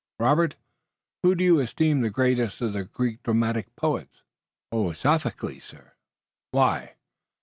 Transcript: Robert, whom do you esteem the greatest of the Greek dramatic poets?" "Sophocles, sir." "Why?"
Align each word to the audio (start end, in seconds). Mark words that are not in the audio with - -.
Robert, 0.19 0.55
whom 1.21 1.37
do 1.37 1.43
you 1.43 1.59
esteem 1.59 2.01
the 2.01 2.09
greatest 2.09 2.59
of 2.59 2.73
the 2.73 2.85
Greek 2.85 3.21
dramatic 3.21 3.75
poets?" 3.75 4.23
"Sophocles, 4.95 5.63
sir." 5.63 5.93
"Why?" 6.49 6.95